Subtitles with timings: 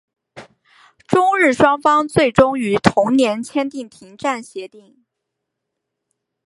[1.05, 5.05] 中日双方最终于同年签订停战协定。